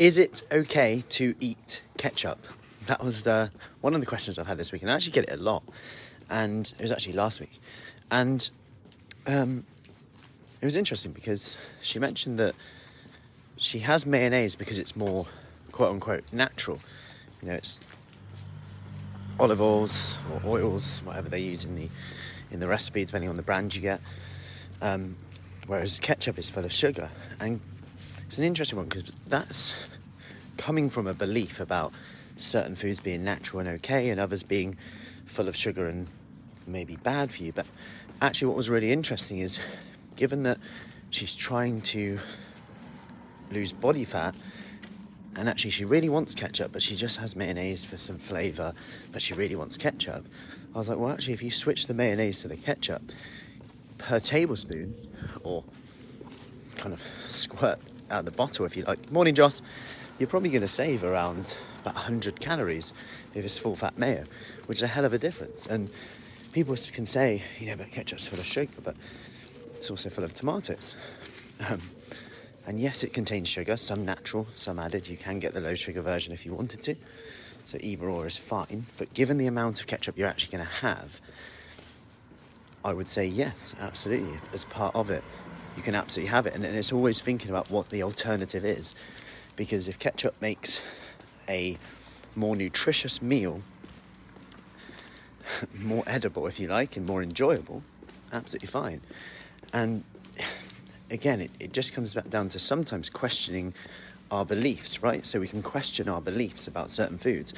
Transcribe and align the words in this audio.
Is 0.00 0.16
it 0.16 0.44
okay 0.50 1.04
to 1.10 1.34
eat 1.40 1.82
ketchup? 1.98 2.46
That 2.86 3.04
was 3.04 3.24
the 3.24 3.50
one 3.82 3.92
of 3.92 4.00
the 4.00 4.06
questions 4.06 4.38
I've 4.38 4.46
had 4.46 4.56
this 4.56 4.72
week, 4.72 4.80
and 4.80 4.90
I 4.90 4.94
actually 4.94 5.12
get 5.12 5.24
it 5.24 5.32
a 5.32 5.36
lot. 5.36 5.62
And 6.30 6.72
it 6.78 6.80
was 6.80 6.90
actually 6.90 7.12
last 7.12 7.38
week, 7.38 7.60
and 8.10 8.50
um, 9.26 9.66
it 10.62 10.64
was 10.64 10.74
interesting 10.74 11.12
because 11.12 11.54
she 11.82 11.98
mentioned 11.98 12.38
that 12.38 12.54
she 13.58 13.80
has 13.80 14.06
mayonnaise 14.06 14.56
because 14.56 14.78
it's 14.78 14.96
more 14.96 15.26
quote 15.70 15.90
unquote 15.90 16.24
natural. 16.32 16.80
You 17.42 17.48
know, 17.48 17.54
it's 17.56 17.82
olive 19.38 19.60
oils 19.60 20.16
or 20.32 20.40
oils, 20.46 21.02
whatever 21.04 21.28
they 21.28 21.40
use 21.40 21.64
in 21.64 21.76
the 21.76 21.90
in 22.50 22.60
the 22.60 22.68
recipe, 22.68 23.04
depending 23.04 23.28
on 23.28 23.36
the 23.36 23.42
brand 23.42 23.74
you 23.74 23.82
get. 23.82 24.00
Um, 24.80 25.16
whereas 25.66 25.98
ketchup 26.00 26.38
is 26.38 26.48
full 26.48 26.64
of 26.64 26.72
sugar, 26.72 27.10
and 27.38 27.60
it's 28.30 28.38
an 28.38 28.44
interesting 28.44 28.76
one 28.76 28.86
because 28.86 29.10
that's 29.26 29.74
coming 30.56 30.88
from 30.88 31.08
a 31.08 31.14
belief 31.14 31.58
about 31.58 31.92
certain 32.36 32.76
foods 32.76 33.00
being 33.00 33.24
natural 33.24 33.58
and 33.58 33.68
okay, 33.68 34.08
and 34.08 34.20
others 34.20 34.44
being 34.44 34.76
full 35.26 35.48
of 35.48 35.56
sugar 35.56 35.88
and 35.88 36.06
maybe 36.64 36.94
bad 36.94 37.32
for 37.32 37.42
you. 37.42 37.52
But 37.52 37.66
actually, 38.22 38.46
what 38.46 38.56
was 38.56 38.70
really 38.70 38.92
interesting 38.92 39.40
is 39.40 39.58
given 40.14 40.44
that 40.44 40.58
she's 41.10 41.34
trying 41.34 41.80
to 41.80 42.20
lose 43.50 43.72
body 43.72 44.04
fat, 44.04 44.36
and 45.34 45.48
actually 45.48 45.72
she 45.72 45.84
really 45.84 46.08
wants 46.08 46.32
ketchup, 46.32 46.70
but 46.70 46.82
she 46.82 46.94
just 46.94 47.16
has 47.16 47.34
mayonnaise 47.34 47.84
for 47.84 47.96
some 47.96 48.18
flavour, 48.18 48.74
but 49.10 49.22
she 49.22 49.34
really 49.34 49.56
wants 49.56 49.76
ketchup. 49.76 50.24
I 50.72 50.78
was 50.78 50.88
like, 50.88 50.98
well, 50.98 51.10
actually, 51.10 51.34
if 51.34 51.42
you 51.42 51.50
switch 51.50 51.88
the 51.88 51.94
mayonnaise 51.94 52.42
to 52.42 52.48
the 52.48 52.56
ketchup 52.56 53.02
per 53.98 54.20
tablespoon, 54.20 54.94
or 55.42 55.64
kind 56.76 56.94
of 56.94 57.02
squirt 57.26 57.80
out 58.10 58.20
of 58.20 58.24
the 58.24 58.30
bottle 58.30 58.64
if 58.66 58.76
you 58.76 58.84
like, 58.84 59.10
morning, 59.10 59.34
Joss, 59.34 59.62
you're 60.18 60.28
probably 60.28 60.50
going 60.50 60.62
to 60.62 60.68
save 60.68 61.04
around 61.04 61.56
about 61.80 61.94
100 61.94 62.40
calories 62.40 62.92
if 63.34 63.44
it's 63.44 63.58
full 63.58 63.76
fat 63.76 63.96
mayo, 63.96 64.24
which 64.66 64.78
is 64.78 64.82
a 64.82 64.88
hell 64.88 65.04
of 65.04 65.12
a 65.12 65.18
difference. 65.18 65.66
And 65.66 65.90
people 66.52 66.76
can 66.92 67.06
say, 67.06 67.42
you 67.58 67.66
know, 67.66 67.76
but 67.76 67.90
ketchup's 67.90 68.26
full 68.26 68.38
of 68.38 68.44
sugar, 68.44 68.70
but 68.82 68.96
it's 69.76 69.90
also 69.90 70.10
full 70.10 70.24
of 70.24 70.34
tomatoes. 70.34 70.94
Um, 71.68 71.80
and 72.66 72.78
yes, 72.78 73.02
it 73.02 73.12
contains 73.12 73.48
sugar, 73.48 73.76
some 73.76 74.04
natural, 74.04 74.46
some 74.54 74.78
added. 74.78 75.08
You 75.08 75.16
can 75.16 75.38
get 75.38 75.54
the 75.54 75.60
low 75.60 75.74
sugar 75.74 76.02
version 76.02 76.32
if 76.32 76.44
you 76.44 76.52
wanted 76.52 76.82
to. 76.82 76.96
So 77.64 77.78
either 77.80 78.08
or 78.08 78.26
is 78.26 78.36
fine. 78.36 78.86
But 78.98 79.14
given 79.14 79.38
the 79.38 79.46
amount 79.46 79.80
of 79.80 79.86
ketchup 79.86 80.18
you're 80.18 80.28
actually 80.28 80.56
going 80.56 80.66
to 80.66 80.74
have, 80.74 81.20
I 82.84 82.92
would 82.92 83.08
say 83.08 83.26
yes, 83.26 83.74
absolutely. 83.80 84.38
As 84.52 84.64
part 84.64 84.94
of 84.94 85.10
it, 85.10 85.24
you 85.76 85.82
can 85.82 85.94
absolutely 85.94 86.30
have 86.30 86.46
it. 86.46 86.54
And, 86.54 86.64
and 86.64 86.76
it's 86.76 86.92
always 86.92 87.20
thinking 87.20 87.50
about 87.50 87.70
what 87.70 87.90
the 87.90 88.02
alternative 88.02 88.64
is. 88.64 88.94
Because 89.56 89.88
if 89.88 89.98
ketchup 89.98 90.34
makes 90.40 90.82
a 91.48 91.78
more 92.36 92.56
nutritious 92.56 93.20
meal, 93.20 93.62
more 95.74 96.04
edible, 96.06 96.46
if 96.46 96.60
you 96.60 96.68
like, 96.68 96.96
and 96.96 97.06
more 97.06 97.22
enjoyable, 97.22 97.82
absolutely 98.32 98.68
fine. 98.68 99.00
And 99.72 100.04
again, 101.10 101.40
it, 101.40 101.50
it 101.58 101.72
just 101.72 101.92
comes 101.92 102.14
back 102.14 102.30
down 102.30 102.48
to 102.50 102.58
sometimes 102.58 103.10
questioning 103.10 103.74
our 104.30 104.44
beliefs, 104.44 105.02
right? 105.02 105.26
So 105.26 105.40
we 105.40 105.48
can 105.48 105.62
question 105.62 106.08
our 106.08 106.20
beliefs 106.20 106.68
about 106.68 106.90
certain 106.90 107.18
foods. 107.18 107.52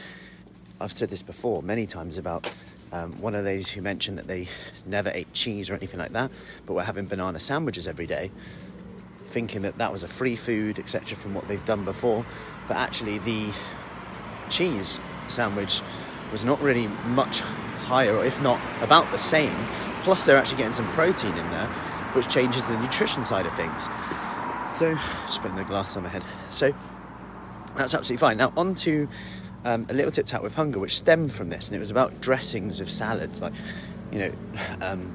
I've 0.80 0.92
said 0.92 1.10
this 1.10 1.22
before 1.22 1.62
many 1.62 1.86
times 1.86 2.18
about 2.18 2.50
um, 2.92 3.12
one 3.20 3.34
of 3.34 3.44
those 3.44 3.70
who 3.70 3.80
mentioned 3.80 4.18
that 4.18 4.28
they 4.28 4.48
never 4.86 5.10
ate 5.14 5.32
cheese 5.32 5.70
or 5.70 5.74
anything 5.74 5.98
like 5.98 6.12
that, 6.12 6.30
but 6.66 6.74
were 6.74 6.82
having 6.82 7.06
banana 7.06 7.40
sandwiches 7.40 7.88
every 7.88 8.06
day, 8.06 8.30
thinking 9.24 9.62
that 9.62 9.78
that 9.78 9.90
was 9.90 10.02
a 10.02 10.08
free 10.08 10.36
food, 10.36 10.78
etc., 10.78 11.16
from 11.16 11.34
what 11.34 11.48
they've 11.48 11.64
done 11.64 11.84
before. 11.84 12.24
But 12.68 12.76
actually, 12.76 13.18
the 13.18 13.50
cheese 14.50 14.98
sandwich 15.26 15.80
was 16.30 16.44
not 16.44 16.60
really 16.60 16.86
much 17.06 17.40
higher, 17.40 18.14
or 18.14 18.24
if 18.24 18.40
not 18.42 18.60
about 18.82 19.10
the 19.10 19.18
same. 19.18 19.56
Plus, 20.02 20.26
they're 20.26 20.36
actually 20.36 20.58
getting 20.58 20.72
some 20.72 20.90
protein 20.92 21.30
in 21.30 21.50
there, 21.50 21.66
which 22.12 22.28
changes 22.28 22.62
the 22.64 22.78
nutrition 22.78 23.24
side 23.24 23.46
of 23.46 23.54
things. 23.54 23.84
So, 24.76 24.94
just 25.26 25.40
putting 25.40 25.56
the 25.56 25.64
glass 25.64 25.96
on 25.96 26.02
my 26.02 26.10
head. 26.10 26.24
So, 26.50 26.74
that's 27.74 27.94
absolutely 27.94 28.18
fine. 28.18 28.36
Now, 28.36 28.52
on 28.54 28.74
to 28.76 29.08
um, 29.64 29.86
a 29.88 29.94
little 29.94 30.10
tip 30.10 30.26
tat 30.26 30.42
with 30.42 30.54
hunger, 30.54 30.78
which 30.78 30.96
stemmed 30.96 31.32
from 31.32 31.50
this, 31.50 31.68
and 31.68 31.76
it 31.76 31.78
was 31.78 31.90
about 31.90 32.20
dressings 32.20 32.80
of 32.80 32.90
salads, 32.90 33.40
like, 33.40 33.52
you 34.10 34.18
know, 34.18 34.32
um, 34.80 35.14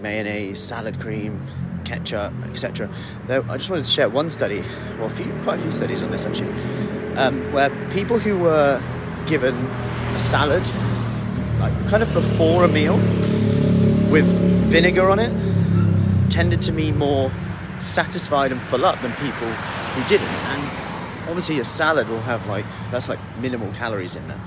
mayonnaise, 0.00 0.60
salad 0.60 1.00
cream, 1.00 1.40
ketchup, 1.84 2.32
etc. 2.44 2.88
I 3.28 3.56
just 3.56 3.70
wanted 3.70 3.84
to 3.84 3.90
share 3.90 4.08
one 4.08 4.30
study, 4.30 4.62
well, 4.98 5.06
a 5.06 5.10
few, 5.10 5.32
quite 5.42 5.58
a 5.58 5.62
few 5.62 5.72
studies 5.72 6.02
on 6.02 6.10
this 6.10 6.24
actually, 6.24 6.52
um, 7.16 7.52
where 7.52 7.70
people 7.90 8.18
who 8.18 8.38
were 8.38 8.80
given 9.26 9.54
a 9.54 10.18
salad, 10.18 10.62
like 11.58 11.72
kind 11.88 12.02
of 12.02 12.12
before 12.14 12.64
a 12.64 12.68
meal, 12.68 12.96
with 14.10 14.26
vinegar 14.70 15.10
on 15.10 15.18
it, 15.18 15.32
tended 16.30 16.62
to 16.62 16.72
be 16.72 16.92
more 16.92 17.30
satisfied 17.80 18.52
and 18.52 18.60
full 18.60 18.84
up 18.84 19.00
than 19.00 19.12
people 19.14 19.48
who 19.48 20.08
didn't. 20.08 20.26
And 20.26 20.89
obviously, 21.30 21.60
a 21.60 21.64
salad 21.64 22.08
will 22.08 22.20
have 22.20 22.46
like 22.46 22.64
that's 22.90 23.08
like 23.08 23.20
minimal 23.40 23.72
calories 23.72 24.16
in 24.16 24.26
there. 24.28 24.40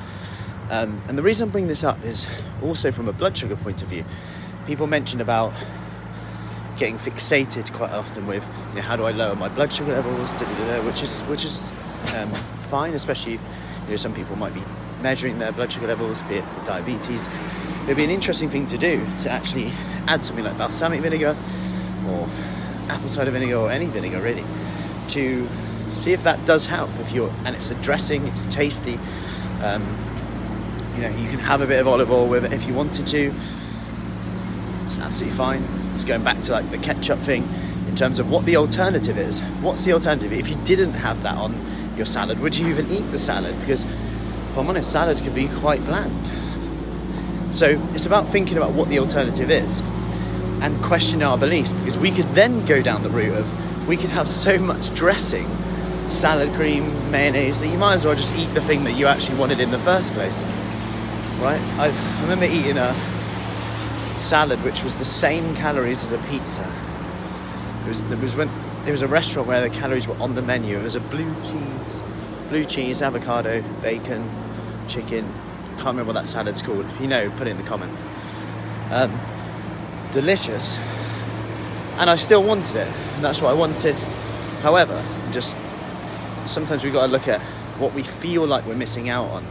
Um, 0.70 1.02
and 1.08 1.18
the 1.18 1.24
reason 1.24 1.48
I'm 1.48 1.52
bringing 1.52 1.70
this 1.70 1.84
up 1.84 2.04
is 2.04 2.28
also 2.62 2.92
from 2.92 3.08
a 3.08 3.14
blood 3.14 3.36
sugar 3.36 3.56
point 3.56 3.82
of 3.82 3.88
view. 3.88 4.06
People 4.68 4.88
mentioned 4.88 5.22
about 5.22 5.54
getting 6.78 6.98
fixated 6.98 7.72
quite 7.74 7.92
often 7.92 8.26
with 8.28 8.50
you 8.70 8.76
know, 8.76 8.82
how 8.82 8.96
do 8.96 9.04
I 9.04 9.12
lower 9.12 9.36
my 9.36 9.48
blood 9.50 9.72
sugar 9.72 9.94
levels, 9.94 10.32
which 10.86 11.02
is 11.02 11.22
which 11.22 11.46
is 11.46 11.72
um, 12.16 12.34
fine, 12.62 12.94
especially 12.94 13.36
if 13.36 13.42
you 13.86 13.92
know 13.92 13.96
some 13.96 14.14
people 14.14 14.36
might 14.36 14.54
be 14.54 14.64
measuring 15.02 15.40
their 15.40 15.52
blood 15.52 15.72
sugar 15.72 15.88
levels, 15.88 16.22
be 16.24 16.36
it 16.36 16.46
for 16.46 16.66
diabetes. 16.66 17.28
It'd 17.84 17.98
be 17.98 18.04
an 18.04 18.10
interesting 18.10 18.50
thing 18.50 18.68
to 18.68 18.78
do 18.78 19.06
to 19.24 19.30
actually 19.30 19.72
add 20.08 20.24
something 20.24 20.46
like 20.46 20.58
balsamic 20.58 21.02
vinegar 21.02 21.36
or 22.08 22.30
apple 22.90 23.10
cider 23.10 23.32
vinegar 23.32 23.56
or 23.56 23.72
any 23.72 23.86
vinegar 23.86 24.20
really 24.20 24.44
to 25.10 25.48
see 25.94 26.14
if 26.14 26.24
that 26.24 26.46
does 26.46 26.66
help. 26.66 26.90
If 27.00 27.12
you're 27.12 27.32
and 27.46 27.56
it's 27.56 27.70
a 27.70 27.76
dressing, 27.76 28.28
it's 28.28 28.46
tasty. 28.48 29.00
Um, 29.62 29.84
you 30.96 31.02
know, 31.02 31.10
you 31.10 31.30
can 31.30 31.40
have 31.40 31.62
a 31.62 31.68
bit 31.68 31.80
of 31.80 31.88
olive 31.88 32.12
oil 32.12 32.28
with 32.28 32.46
it 32.46 32.54
if 32.54 32.68
you 32.68 32.74
wanted 32.74 33.08
to. 33.08 33.34
It's 34.86 35.00
absolutely 35.00 35.38
fine. 35.38 35.64
It's 35.94 36.04
going 36.04 36.24
back 36.24 36.42
to 36.42 36.52
like 36.52 36.70
the 36.70 36.78
ketchup 36.78 37.20
thing 37.20 37.48
in 37.88 37.96
terms 37.96 38.20
of 38.20 38.30
what 38.30 38.46
the 38.46 38.58
alternative 38.58 39.18
is. 39.18 39.40
What's 39.62 39.86
the 39.86 39.94
alternative? 39.94 40.34
If 40.34 40.50
you 40.50 40.56
didn't 40.64 40.94
have 40.94 41.24
that 41.24 41.38
on 41.38 41.56
your 41.96 42.06
salad, 42.06 42.40
would 42.40 42.58
you 42.58 42.68
even 42.68 42.90
eat 42.92 43.12
the 43.12 43.20
salad? 43.20 43.60
Because 43.62 43.84
if 43.86 44.58
I'm 44.58 44.68
honest, 44.68 44.92
salad 44.92 45.18
can 45.18 45.34
be 45.34 45.48
quite 45.48 45.84
bland. 45.86 46.14
So 47.56 47.80
it's 47.94 48.06
about 48.06 48.30
thinking 48.30 48.58
about 48.58 48.72
what 48.72 48.90
the 48.90 49.00
alternative 49.00 49.52
is 49.52 49.82
and 50.62 50.82
question 50.82 51.22
our 51.22 51.38
beliefs 51.38 51.74
because 51.74 51.98
we 51.98 52.10
could 52.10 52.26
then 52.30 52.66
go 52.66 52.82
down 52.82 53.04
the 53.04 53.10
route 53.10 53.38
of 53.38 53.88
we 53.88 53.98
could 53.98 54.10
have 54.10 54.28
so 54.28 54.58
much 54.58 54.94
dressing, 54.96 55.46
salad 56.10 56.52
cream, 56.54 56.84
mayonnaise 57.12 57.62
that 57.62 57.68
you 57.68 57.78
might 57.78 57.96
as 57.96 58.06
well 58.06 58.16
just 58.16 58.36
eat 58.36 58.54
the 58.54 58.62
thing 58.62 58.84
that 58.84 58.94
you 58.94 59.06
actually 59.06 59.38
wanted 59.38 59.60
in 59.60 59.72
the 59.72 59.80
first 59.80 60.14
place. 60.14 60.46
Right? 61.40 61.62
I, 61.78 61.88
I 61.88 62.22
remember 62.22 62.46
eating 62.46 62.78
a 62.78 62.94
salad 64.18 64.64
which 64.64 64.84
was 64.84 64.98
the 64.98 65.06
same 65.06 65.56
calories 65.56 66.04
as 66.04 66.12
a 66.12 66.18
pizza. 66.30 66.62
It 67.86 67.88
was, 67.88 68.02
it 68.02 68.20
was 68.20 68.36
when 68.36 68.50
there 68.84 68.92
was 68.92 69.02
a 69.02 69.08
restaurant 69.08 69.48
where 69.48 69.62
the 69.62 69.70
calories 69.70 70.08
were 70.08 70.18
on 70.22 70.36
the 70.36 70.42
menu. 70.42 70.78
It 70.78 70.84
was 70.84 70.96
a 70.96 71.02
blue 71.02 71.34
cheese, 71.44 72.02
blue 72.50 72.66
cheese, 72.66 73.02
avocado, 73.02 73.62
bacon, 73.82 74.30
chicken. 74.88 75.26
Can't 75.76 75.88
remember 75.88 76.14
what 76.14 76.14
that 76.14 76.28
salad's 76.28 76.62
called. 76.62 76.86
If 76.86 77.02
you 77.02 77.08
know, 77.08 77.30
put 77.32 77.48
it 77.48 77.52
in 77.52 77.58
the 77.58 77.64
comments. 77.64 78.08
Um, 78.92 79.20
delicious, 80.12 80.78
and 81.98 82.10
I 82.10 82.16
still 82.16 82.44
wanted 82.44 82.76
it. 82.76 82.88
And 83.16 83.24
that's 83.24 83.42
what 83.42 83.50
I 83.50 83.54
wanted. 83.54 84.00
However, 84.62 85.04
just 85.32 85.58
sometimes 86.48 86.84
we've 86.84 86.94
got 86.94 87.06
to 87.06 87.12
look 87.12 87.28
at 87.28 87.42
what 87.80 87.94
we 87.94 88.04
feel 88.04 88.46
like 88.46 88.66
we're 88.66 88.76
missing 88.76 89.10
out 89.10 89.30
on. 89.30 89.46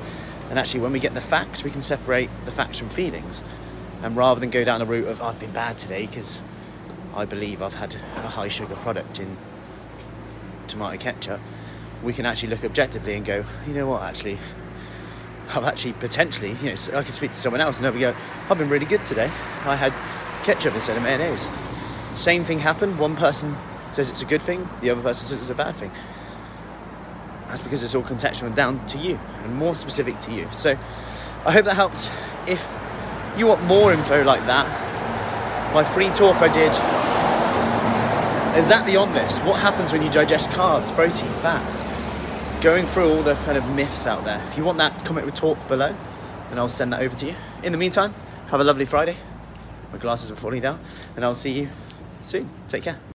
And 0.51 0.59
actually, 0.59 0.81
when 0.81 0.93
we 0.93 1.01
get 1.01 1.15
the 1.15 1.21
facts, 1.21 1.65
we 1.65 1.71
can 1.71 1.83
separate 1.83 2.29
the 2.45 2.53
facts 2.53 2.79
from 2.79 2.89
feelings. 2.89 3.43
And 4.03 4.17
rather 4.17 4.41
than 4.41 4.51
go 4.51 4.65
down 4.65 4.81
the 4.81 4.87
route 4.87 5.07
of 5.07 5.23
I've 5.23 5.39
been 5.39 5.53
bad 5.53 5.79
today 5.79 6.07
because 6.07 6.41
I 7.15 7.25
believe 7.25 7.63
I've 7.63 7.75
had 7.75 7.95
a 8.17 8.29
high 8.29 8.49
sugar 8.49 8.75
product 8.77 9.19
in 9.19 9.37
tomato 10.67 10.99
ketchup, 10.99 11.41
we 12.03 12.13
can 12.13 12.27
actually 12.27 12.51
look 12.51 12.65
objectively 12.65 13.15
and 13.15 13.25
go, 13.25 13.45
you 13.67 13.75
know 13.75 13.87
what, 13.87 14.03
actually, 14.03 14.39
I've 15.55 15.65
actually 15.65 15.93
potentially, 15.95 16.57
you 16.63 16.71
know, 16.71 16.99
I 16.99 17.03
can 17.03 17.13
speak 17.13 17.31
to 17.31 17.37
someone 17.37 17.61
else 17.61 17.79
and 17.79 17.87
they'll 17.87 18.13
go, 18.13 18.17
I've 18.51 18.59
been 18.59 18.69
really 18.69 18.87
good 18.87 19.05
today. 19.07 19.31
I 19.65 19.77
had 19.77 19.93
ketchup 20.45 20.75
instead 20.75 20.97
of 20.97 21.03
mayonnaise. 21.03 21.49
Same 22.15 22.45
thing 22.45 22.59
happened. 22.59 22.99
One 22.99 23.17
person 23.17 23.57
says 23.91 24.11
it's 24.11 24.23
a 24.23 24.27
good 24.27 24.43
thing, 24.43 24.69
the 24.81 24.91
other 24.91 25.03
person 25.03 25.27
says 25.27 25.39
it's 25.39 25.51
a 25.51 25.55
bad 25.55 25.77
thing. 25.77 25.91
That's 27.53 27.61
because 27.61 27.83
it's 27.83 27.95
all 27.95 28.03
contextual 28.03 28.47
and 28.47 28.57
down 28.57 28.85
to 28.87 28.97
you 28.97 29.21
and 29.45 29.55
more 29.55 29.77
specific 29.77 30.19
to 30.21 30.33
you. 30.33 30.49
So 30.53 30.71
I 31.45 31.53
hope 31.53 31.67
that 31.67 31.75
helps. 31.75 32.09
If 32.47 32.67
you 33.37 33.47
want 33.47 33.63
more 33.65 33.93
info 33.93 34.25
like 34.25 34.47
that, 34.47 34.67
my 35.75 35.85
free 35.85 36.09
talk 36.09 36.37
I 36.41 36.49
did 36.49 36.73
exactly 38.59 38.97
on 38.97 39.13
this. 39.13 39.39
What 39.41 39.61
happens 39.61 39.93
when 39.93 40.03
you 40.03 40.11
digest 40.11 40.49
carbs, 40.49 40.91
protein, 40.95 41.31
fats? 41.43 41.83
going 42.63 42.87
through 42.87 43.11
all 43.11 43.23
the 43.25 43.35
kind 43.35 43.59
of 43.59 43.69
myths 43.71 44.07
out 44.07 44.25
there. 44.25 44.41
If 44.47 44.57
you 44.57 44.65
want 44.65 44.79
that, 44.79 45.05
comment 45.05 45.27
with 45.27 45.35
talk 45.35 45.59
below, 45.67 45.97
and 46.49 46.61
I'll 46.61 46.69
send 46.69 46.93
that 46.93 47.03
over 47.03 47.17
to 47.17 47.27
you. 47.27 47.35
In 47.65 47.73
the 47.73 47.79
meantime, 47.79 48.15
have 48.49 48.61
a 48.61 48.65
lovely 48.65 48.85
Friday. 48.85 49.17
My 49.93 49.99
glasses 49.99 50.31
are 50.31 50.37
falling 50.37 50.63
down, 50.63 50.79
and 51.17 51.25
I'll 51.25 51.35
see 51.35 51.53
you 51.53 51.71
soon. 52.23 52.49
Take 52.69 52.85
care. 52.85 53.03